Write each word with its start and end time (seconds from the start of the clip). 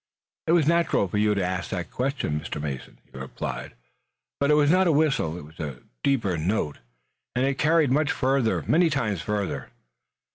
"It 0.47 0.53
was 0.53 0.65
natural 0.65 1.07
for 1.07 1.19
you 1.19 1.35
to 1.35 1.45
ask 1.45 1.69
that 1.69 1.91
question, 1.91 2.39
Mr. 2.39 2.59
Mason," 2.59 2.97
he 3.05 3.15
replied, 3.15 3.75
"but 4.39 4.49
it 4.49 4.55
was 4.55 4.71
not 4.71 4.87
a 4.87 4.91
whistle. 4.91 5.37
It 5.37 5.45
was 5.45 5.59
a 5.59 5.83
deeper 6.01 6.39
note, 6.39 6.79
and 7.35 7.45
it 7.45 7.59
carried 7.59 7.91
much 7.91 8.11
farther, 8.11 8.63
many 8.67 8.89
times 8.89 9.21
farther. 9.21 9.69